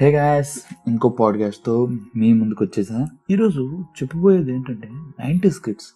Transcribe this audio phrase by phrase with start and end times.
[0.00, 3.08] Hey guys ఇంకో పాడ్కాస్ట్తో మీ ముందుకు వచ్చేసా?
[3.30, 5.86] ఈరోజు చెప్పబోయేది ఏంటంటే నైంటీస్ కిడ్స్.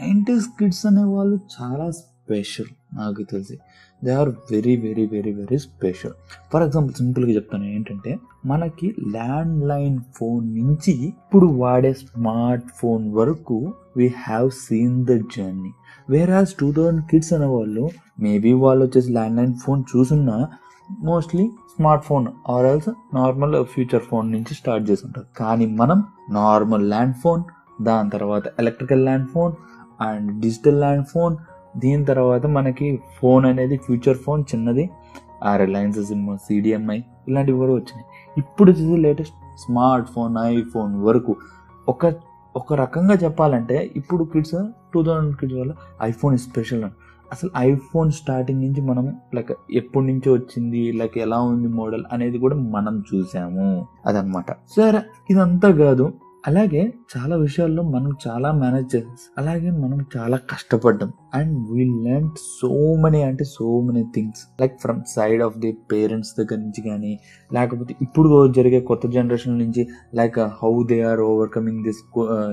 [0.00, 3.58] నైంటీస్ కిడ్స్ అనే వాళ్ళు చాలా స్పెషల్ నాకు తెలిసి.
[4.04, 6.10] They are very very very very special
[6.52, 13.74] for example సింపుల్గా చెప్తాను ఏంటంటే మనకి ల్యాండ్ లైన్ ఫోన్ నుంచి ఇప్పుడు వాడే స్మార్ట్ ఫోన్ వరకు
[13.96, 15.70] we have seen the journey
[16.10, 17.88] where as two thousand kids అనే వాళ్ళు
[18.20, 20.48] మేబీ వాళ్ళు వచ్చేసి land line phone చూసున్నా
[20.90, 26.88] mostly smart phone or else normal future phone నుంచి స్టార్ట్ చేసి ఉంటారు కానీ మనం నార్మల్
[26.88, 27.42] ల్యాండ్ ఫోన్
[27.82, 29.52] దాని తర్వాత electrical land phone
[30.00, 31.36] and digital land phone
[31.76, 34.90] దీని తర్వాత మనకి ఫోన్ అనేది ఫ్యూచర్ ఫోన్ చిన్నది
[35.44, 38.04] ఆ రిలయన్స్ సిమ్ సిడిఎంఐ ఇలాంటివి కూడా వచ్చినాయి.
[38.38, 41.36] ఇప్పుడు చూసే లేటెస్ట్ స్మార్ట్ ఫోన్ ఐఫోన్ వరకు
[41.88, 42.14] ఒక
[42.56, 44.54] ఒక రకంగా చెప్పాలంటే ఇప్పుడు కిడ్స్
[44.94, 45.72] టూ థౌజండ్ కిడ్స్ వల్ల
[46.02, 46.92] ఐఫోన్ స్పెషల్ అని
[47.32, 52.56] అసలు ఐఫోన్ స్టార్టింగ్ నుంచి మనం లైక్ ఎప్పటి నుంచి వచ్చింది లైక్ ఎలా ఉంది మోడల్ అనేది కూడా
[52.56, 53.86] మనం చూసాము.
[54.06, 54.52] అదనమాట.
[54.52, 55.00] సరే
[55.30, 56.12] ఇదంతా కాదు.
[56.46, 61.12] అలాగే చాలా విషయాల్లో మనం చాలా మేనేజ్ చేసాం అలాగే మనం చాలా కష్టపడ్డాం.
[61.34, 62.68] And we learn so
[63.02, 67.18] many అంటే so many things like from side of the parents దగ్గర నుంచి కానీ
[67.52, 72.02] లేకపోతే ఇప్పుడు జరిగే కొత్త జనరేషన్ నుంచి like how they are overcoming this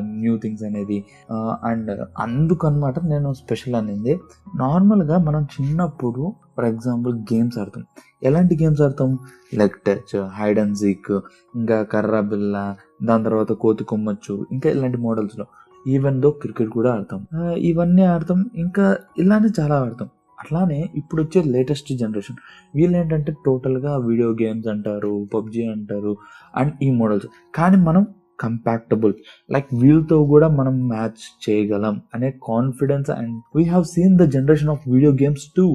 [0.02, 1.06] new things అనేది.
[1.32, 4.20] Uh, అండ్ అందుకనమాట నేను స్పెషల్ అనేది.
[4.56, 7.86] నార్మల్గా మనం చిన్నప్పుడు ఫర్ ఎగ్జాంపుల్ గేమ్స్ ఆడతాం.
[8.24, 9.20] ఎలాంటి గేమ్స్ ఆడతాం?
[9.54, 11.12] Leg touch hide and seek
[11.56, 15.46] ఇంకా కర్ర బిల్ల దాని తర్వాత కోతి కొమ్మచ్చు ఇంకా ఇలాంటి మోడల్స్లో
[15.88, 17.22] ఈవెన్ దో క్రికెట్ కూడా ఆడతాం.
[17.58, 18.86] ఇవన్నీ ఆడతాం ఇంకా
[19.18, 20.10] ఇలానే చాలా ఆడతాం.
[20.40, 22.38] అట్లానే ఇప్పుడు వచ్చే లేటెస్ట్ జనరేషన్
[22.76, 26.18] వీళ్ళు ఏంటంటే టోటల్గా వీడియో గేమ్స్ అంటారు పబ్జి అంటారు
[26.56, 28.04] అండ్ ఈ మోడల్స్ కానీ మనం
[28.42, 29.14] కంపాక్టబుల్
[29.54, 34.84] లైక్ వీళ్ళతో కూడా మనం మ్యాచ్ చేయగలం అనే confidence and we have seen the generation of
[34.94, 35.66] video games too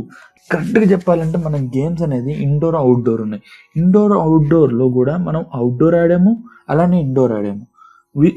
[0.50, 3.42] కరెక్ట్గా చెప్పాలంటే మనం గేమ్స్ అనేది ఇండోర్ అవుట్డోర్ ఉన్నాయి.
[3.76, 6.32] ఇండోర్ అవుట్డోర్లో కూడా మనం అవుట్డోర్ ఆడాము
[6.72, 7.64] అలానే ఇండోర్ ఆడాము.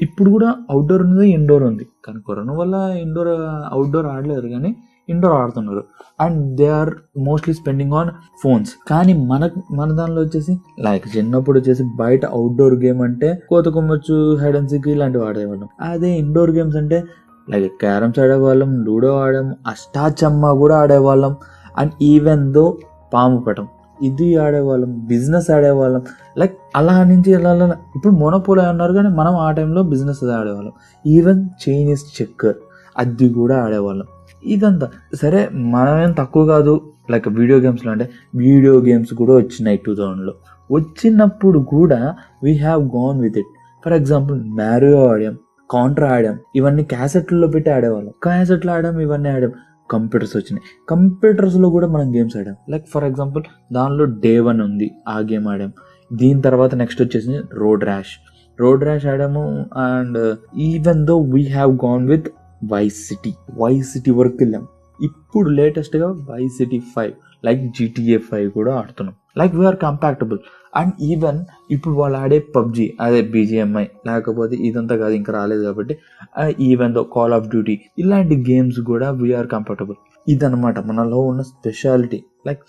[0.06, 1.86] ఇప్పుడు కూడా అవుట్డోర్ ఉంది ఇండోర్ ఉంది.
[2.06, 3.30] కానీ కరోనా వల్ల ఇండోర్
[3.76, 4.72] అవుట్డోర్ ఆడలేరు కానీ
[5.10, 5.84] ఇండోర్ ఆడుతున్నారు.
[6.20, 8.10] And they are mostly spending on
[8.44, 14.36] phones కానీ మన మన దానిలో వచ్చేసి లైక్ చిన్నప్పుడు వచ్చేసి బయట అవుట్డోర్ గేమ్ అంటే కోత కొమ్మచ్చు
[14.36, 15.68] హైడ్ అండ్ సిక్ ఇలాంటివి ఆడేవాళ్ళం.
[15.82, 17.04] అదే ఇండోర్ గేమ్స్ అంటే
[17.50, 21.36] లైక్ క్యారమ్స్ ఆడేవాళ్ళం లూడో ఆడాం అష్టాచమ్మ కూడా ఆడేవాళ్ళం.
[21.78, 22.78] అండ్ ఈవెన్ దో
[23.14, 23.68] పాము పటం.
[24.04, 26.02] ఇది ఆడేవాళ్ళం బిజినెస్ ఆడేవాళ్ళం.
[26.38, 30.72] లైక్ అలా నుంచి ఇలా ఇప్పుడు మోనోపోలీ అన్నారు కానీ మనం ఆ టైంలో బిజినెస్ ఆడేవాళ్ళం.
[31.08, 32.56] ఈవెన్ చైనీస్ చెక్కర్
[32.98, 34.06] అది కూడా ఆడేవాళ్ళం.
[34.44, 34.90] ఇదంతా.
[35.22, 36.82] సరే మనమేం తక్కువ కాదు.
[37.12, 40.34] లైక్ వీడియో గేమ్స్లో అంటే వీడియో గేమ్స్ కూడా వచ్చినాయి టూ థౌజండ్లో.
[40.72, 43.48] వచ్చినప్పుడు కూడా we have gone with it
[43.86, 45.38] for example Mario ఆడాం
[45.72, 48.14] counter ఆడాం ఇవన్నీ క్యాసెట్లలో పెట్టి ఆడేవాళ్ళం.
[48.24, 49.52] క్యాసెట్లు ఆడాం ఇవన్నీ ఆడాం.
[49.92, 50.64] కంప్యూటర్స్ వచ్చినాయి.
[50.90, 52.56] కంప్యూటర్స్లో కూడా మనం గేమ్స్ ఆడాం.
[52.70, 55.74] లైక్ ఫర్ ఎగ్జాంపుల్ దానిలో డే వన్ ఉంది ఆ గేమ్ ఆడాం.
[56.14, 58.20] దీని తర్వాత నెక్స్ట్ వచ్చేసి రోడ్ ర్యాష్
[58.60, 62.30] రోడ్ ర్యాష్ ఆడాము and even though we have gone with
[62.64, 64.68] Vice City Vice City వరకు వెళ్ళాం.
[65.00, 67.14] ఇప్పుడు లేటెస్ట్గా Vice City five
[67.46, 69.16] like GTA five కూడా ఆడుతున్నాం.
[69.38, 70.40] Like we're compatible
[70.76, 71.40] and even
[71.72, 75.96] ఇప్పుడు వాళ్ళు ఆడే పబ్జి అదే బీజిఎంఐ లేకపోతే ఇదంతా కాదు ఇంకా రాలేదు కాబట్టి
[76.60, 79.98] even though call of duty ఇలాంటి గేమ్స్ కూడా వీఆర్ కంఫర్టబుల్
[80.30, 82.62] ఇదనమాట మనలో ఉన్న స్పెషాలిటీ లైక్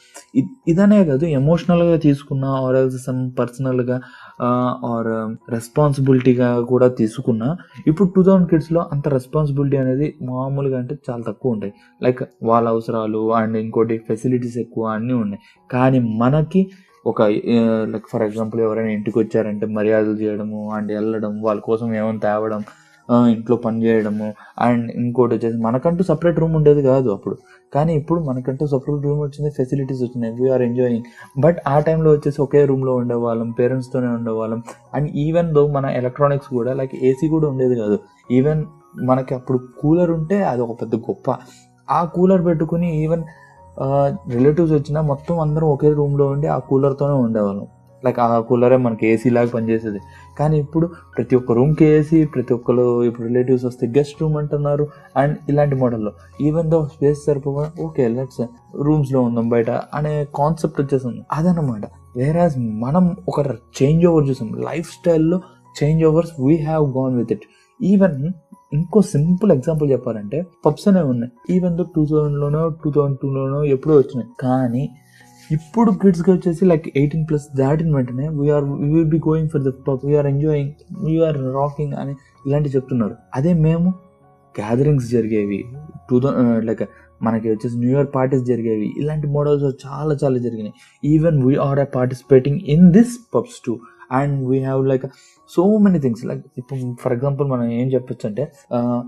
[0.73, 3.97] ఇదనే కాదు ఎమోషనల్గా తీసుకున్న ఆర్ ఎల్స్ సమ్ పర్సనల్గా
[4.91, 5.11] ఆర్
[5.55, 7.49] రెస్పాన్సిబిలిటీగా కూడా తీసుకున్నా.
[7.87, 11.73] ఇప్పుడు టూ థౌజండ్ కిడ్స్లో అంత రెస్పాన్సిబిలిటీ అనేది మామూలుగా అంటే చాలా తక్కువ ఉంటాయి.
[12.03, 15.43] లైక్ వాళ్ళ అవసరాలు అండ్ ఇంకోటి ఫెసిలిటీస్ ఎక్కువ అన్నీ ఉన్నాయి.
[15.71, 16.63] కానీ మనకి
[17.07, 17.23] ఒక
[17.93, 22.63] లైక్ ఫర్ ఎగ్జాంపుల్ ఎవరైనా ఇంటికి వచ్చారంటే మర్యాదలు చేయడము అండ్ వెళ్ళడం వాళ్ళ కోసం ఏమైనా తేవడం
[23.35, 24.29] ఇంట్లో పని చేయడము.
[24.59, 27.37] అండ్ ఇంకోటి వచ్చేసి మనకంటూ సపరేట్ రూమ్ ఉండేది కాదు అప్పుడు.
[27.75, 30.33] కానీ ఇప్పుడు మనకంటూ సపరేట్ రూమ్ వచ్చింది ఫెసిలిటీస్ వచ్చినాయి.
[30.41, 31.05] వీఆర్ ఎంజాయింగ్
[31.39, 34.63] బట్ ఆ టైంలో వచ్చేసి ఒకే రూమ్లో ఉండేవాళ్ళం పేరెంట్స్తోనే ఉండేవాళ్ళం.
[34.95, 37.99] అండ్ ఈవెన్ దో మన ఎలక్ట్రానిక్స్ కూడా లైక్ ఏసీ కూడా ఉండేది కాదు.
[38.31, 38.63] ఈవెన్
[39.11, 41.37] మనకి అప్పుడు కూలర్ ఉంటే అది ఒక పెద్ద గొప్ప.
[41.91, 43.23] ఆ కూలర్ పెట్టుకుని ఈవెన్
[44.33, 47.67] రిలేటివ్స్ వచ్చినా మొత్తం అందరం ఒకే రూమ్లో ఉండి ఆ కూలర్తోనే ఉండేవాళ్ళం.
[48.05, 50.01] లైక్ ఆ కూలరే మనకి ఏసీ లాగా పనిచేసేది.
[50.39, 50.87] కానీ ఇప్పుడు
[51.17, 54.87] ప్రతి ఒక్క రూమ్కి ఏసీ ప్రతి ఒక్కరు ఇప్పుడు రిలేటివ్స్ వస్తే గెస్ట్ రూమ్ అంటున్నారు.
[55.17, 58.43] అండ్ ఇలాంటి మోడల్లో ఈవెన్ దో స్పేస్ సరిపోగా ఓకే లెట్స్
[58.83, 61.23] రూమ్స్లో ఉందాం బయట అనే కాన్సెప్ట్ వచ్చేసింది.
[61.33, 61.85] అదనమాట
[62.17, 63.41] వేరాజ్ మనం ఒక
[63.83, 64.49] చేంజ్ ఓవర్ చూసాం.
[64.53, 65.41] లైఫ్ స్టైల్లో
[65.83, 67.43] change overs we have gone with it
[67.83, 68.31] even
[68.73, 71.33] ఇంకో సింపుల్ ఎగ్జాంపుల్ చెప్పాలంటే పబ్స్ అనేవి ఉన్నాయి.
[71.57, 74.29] ఈవెన్ దో టూ థౌజండ్లోనో టూ థౌజండ్ టూలోనో ఎప్పుడో వచ్చినాయి.
[74.41, 74.89] కానీ
[75.51, 80.03] ఇప్పుడు కిడ్స్కి వచ్చేసి లైక్ ఎయిటీన్ ప్లస్ దాటిన వెంటనే we're will be going for the pub
[80.09, 80.73] we're enjoying
[81.05, 82.15] we're rocking అని
[82.47, 83.15] ఇలాంటివి చెప్తున్నారు.
[83.35, 83.89] అదే మేము
[84.55, 85.61] గ్యాదరింగ్స్ జరిగేవి
[86.09, 86.19] టూ
[86.69, 86.91] లైక్ uh,
[87.23, 90.75] మనకి వచ్చేసి న్యూ ఇయర్ పార్టీస్ జరిగేవి ఇలాంటి మోడల్స్ చాలా చాలా జరిగినాయి.
[91.03, 93.73] Even we're participating in this pubs too
[94.13, 95.05] and we have like
[95.51, 98.47] so many things like ఇప్పుడు ఫర్ ఎగ్జాంపుల్ మనం ఏం చెప్పొచ్చు అంటే
[98.77, 99.01] uh,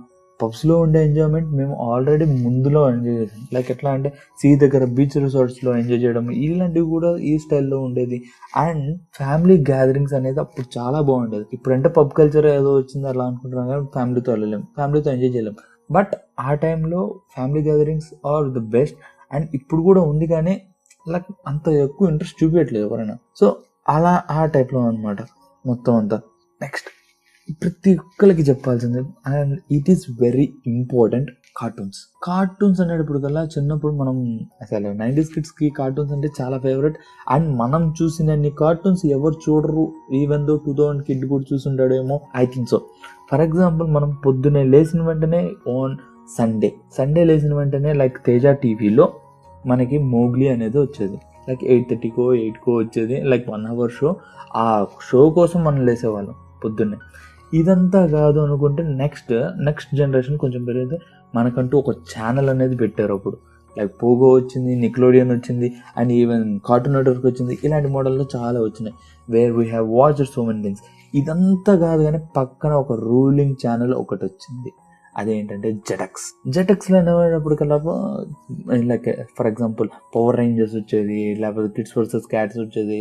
[0.43, 3.47] పబ్స్లో ఉండే ఎంజాయ్మెంట్ మేము ఆల్రెడీ ముందులో ఎంజాయ్ చేసాం.
[3.55, 8.23] లైక్ ఎట్లా అంటే సీ దగ్గర బీచ్ రిసార్ట్స్లో ఎంజాయ్ చేయడం ఇలాంటివి కూడా ఈ స్టైల్లో ఉండేది.
[8.57, 11.45] అండ్ ఫ్యామిలీ గ్యాదరింగ్స్ అనేది అప్పుడు చాలా బాగుండేది.
[11.53, 14.61] ఇప్పుడంటే పబ్ కల్చర్ ఏదో వచ్చింది అలా అనుకుంటున్నాం కానీ ఫ్యామిలీతో వెళ్ళలేం.
[14.61, 15.55] ఫ్యామిలీతో ఎంజాయ్ చేయలేం.
[15.91, 16.09] బట్
[16.41, 18.97] ఆ టైంలో family gatherings are the best.
[19.33, 20.63] And ఇప్పుడు కూడా ఉంది కానీ
[21.11, 23.17] లైక్ అంత ఎక్కువ ఇంట్రెస్ట్ చూపించట్లేదు ఎవరైనా.
[23.37, 23.57] సో
[23.89, 25.17] అలా ఆ టైప్లో అనమాట
[25.67, 26.21] మొత్తం అంతా.
[26.63, 27.02] నెక్స్ట్.
[27.63, 34.93] ప్రతి ఒక్కరికి చెప్పాల్సింది and it is very important cartoons cartoons అనేటప్పుడు కల్లా చిన్నప్పుడు మనం అసలు
[34.93, 36.97] నైంటీస్ కిడ్స్కి కార్టూన్స్ అంటే చాలా ఫేవరెట్
[37.31, 39.93] అండ్ మనం చూసినన్ని కార్టూన్స్ ఎవరు చూడరు?
[40.15, 42.79] Even though two thousand kid కూడా చూసుంటాడేమో I think so
[43.31, 45.97] for example మనం పొద్దున్నే లేచిన వెంటనే ఆన్
[46.39, 49.13] సండే సండే లేచిన వెంటనే లైక్ తేజ టీవీలో
[49.67, 51.19] మనకి మోగ్లీ అనేది వచ్చేది.
[51.49, 54.17] లైక్ ఎయిట్ థర్టీకో ఎయిట్కో వచ్చేది లైక్ వన్ అవర్ షో
[54.57, 56.35] ఆ షో కోసం మనం లేసేవాళ్ళం
[56.65, 56.97] పొద్దున్నే.
[57.53, 60.99] ఇదంతా కాదు అనుకుంటే నెక్స్ట్ నెక్స్ట్ జనరేషన్ కొంచెం పెరిగితే
[61.35, 63.37] మనకంటూ ఒక ఛానల్ అనేది పెట్టారు అప్పుడు.
[63.77, 67.55] లైక్ పోగో వచ్చింది నిక్లోడియన్ వచ్చింది అండ్ ఈవెన్ కార్టూన్ నెట్వర్క్ వచ్చింది.
[67.65, 68.97] ఇలాంటి మోడల్లో చాలా వచ్చినాయి.
[69.29, 70.85] Where we have watched so many things
[71.15, 74.73] ఇదంతా కాదు కానీ పక్కన ఒక రూలింగ్ ఛానల్ ఒకటి వచ్చింది.
[75.15, 77.79] అదేంటంటే జెటక్స్ జెటక్స్లో అనేటప్పటికల్లా
[78.91, 79.09] like
[79.39, 83.01] for example power rangers వచ్చేది లేకపోతే కిడ్స్ వర్సెస్ క్యాట్స్ వచ్చేది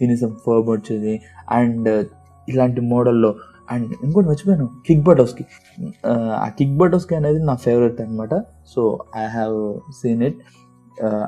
[0.00, 1.14] ఫినిసమ్ ఫర్బ్ వచ్చేది
[1.50, 2.02] అండ్ uh,
[2.48, 3.30] ఇలాంటి మోడల్లో
[3.72, 4.66] అండ్ ఇంకోటి మర్చిపోయాను.
[4.86, 5.44] కిక్ బటోస్కి
[6.44, 8.34] ఆ కిక్ బటోస్కి అనేది నా ఫేవరెట్ అనమాట
[8.74, 8.82] so
[9.22, 9.56] I have
[10.00, 10.40] seen it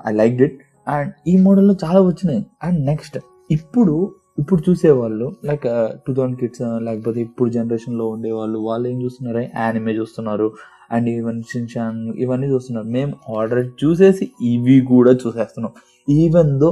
[0.09, 0.59] I like it
[0.95, 2.43] and ఈ మోడల్లో చాలా వచ్చినాయి.
[2.67, 3.19] అండ్ నెక్స్ట్
[3.51, 3.95] ఇప్పుడు
[4.41, 5.65] ఇప్పుడు చూసేవాళ్ళు లైక్
[6.05, 9.41] టూ థౌసండ్ కిడ్స్ లేకపోతే ఇప్పుడు జనరేషన్లో ఉండేవాళ్ళు వాళ్ళు ఏం చూస్తున్నారు?
[9.63, 10.47] యానిమే చూస్తున్నారు.
[10.95, 12.87] అండ్ ఈవెన్ షిన్షాన్ ఇవన్నీ చూస్తున్నారు.
[12.97, 15.73] మేము ఆర్డర్ చూసేసి ఇవి కూడా చూసేస్తున్నాం.
[16.09, 16.71] ఈవెన్ దో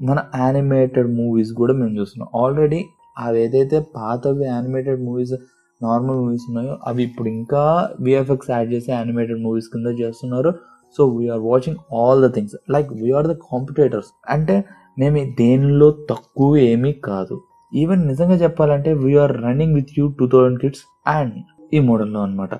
[0.00, 2.28] మన యానిమేటెడ్ మూవీస్ కూడా మేము చూస్తున్నాం.
[2.42, 2.80] ఆల్రెడీ
[3.18, 5.34] అవి ఏదైతే పాతవి యానిమేటెడ్ మూవీస్
[5.82, 10.54] నార్మల్ మూవీస్ ఉన్నాయో అవి ఇప్పుడు ఇంకా విఎఫ్ఎక్స్ యాడ్ చేసి యానిమేటెడ్ మూవీస్ కింద చేస్తున్నారు.
[10.98, 14.64] So we're watching all the things like we're the competitors అంటే
[14.98, 17.40] మేము దేనిలో తక్కువ ఏమీ కాదు.
[17.74, 21.34] ఈవెన్ నిజంగా చెప్పాలంటే we're running with you two thousand kids and
[21.74, 22.50] ఈ మోడల్లో అనమాట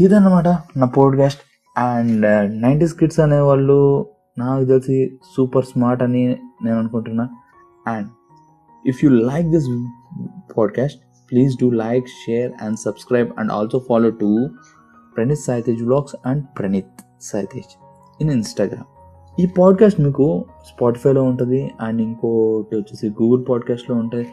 [0.00, 1.40] ఇదన్నమాట నా పోడ్కాస్ట్
[1.78, 2.26] అండ్
[2.62, 4.06] నైంటీస్ కిడ్స్ అనేవాళ్ళు
[4.38, 7.28] నాకు తెలిసి సూపర్ స్మార్ట్ అని నేను అనుకుంటున్నా.
[7.86, 8.08] And
[8.86, 9.64] if you like this
[10.58, 10.94] podcast
[11.30, 14.48] please do like share and subscribe and also follow to
[15.16, 17.78] Praneeth Saitej vlogs and Praneeth Saitej
[18.20, 18.84] in Instagram
[19.40, 24.28] ఈ పాడ్కాస్ట్ మీకు స్పాటిఫైలో ఉంటుంది అండ్ ఇంకోటి వచ్చేసి గూగుల్ పాడ్కాస్ట్లో ఉంటుంది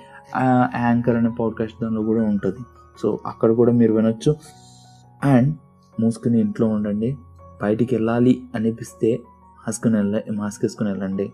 [0.75, 2.59] యాంకర్ అనే పాడ్కాస్ట్ దానిలో కూడా ఉంటుంది.
[3.01, 4.35] సో అక్కడ కూడా మీరు వినొచ్చు.
[5.23, 5.55] అండ్
[6.01, 7.17] మూసుకుని ఇంట్లో ఉండండి.
[7.61, 9.19] బయటికి వెళ్ళాలి అనిపిస్తే
[9.57, 11.33] మాస్క్ వెళ్ళ మాస్క్ వేసుకుని వెళ్ళండి.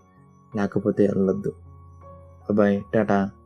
[0.56, 1.54] లేకపోతే వెళ్ళొద్దు.
[2.47, 2.85] Bye-bye.
[2.93, 3.40] Dadah.